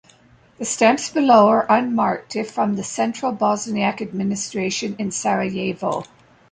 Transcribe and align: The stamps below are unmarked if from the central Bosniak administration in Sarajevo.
The 0.57 0.65
stamps 0.65 1.11
below 1.11 1.47
are 1.49 1.67
unmarked 1.71 2.35
if 2.35 2.49
from 2.49 2.75
the 2.75 2.83
central 2.83 3.31
Bosniak 3.33 4.01
administration 4.01 4.95
in 4.97 5.11
Sarajevo. 5.11 6.05